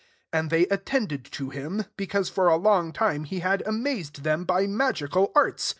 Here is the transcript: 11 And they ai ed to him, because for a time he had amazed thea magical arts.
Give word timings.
11 0.33 0.39
And 0.41 0.49
they 0.49 0.65
ai 0.75 0.79
ed 1.13 1.25
to 1.25 1.51
him, 1.51 1.85
because 1.95 2.27
for 2.27 2.49
a 2.49 2.91
time 2.91 3.23
he 3.25 3.41
had 3.41 3.61
amazed 3.67 4.21
thea 4.23 4.39
magical 4.67 5.31
arts. 5.35 5.69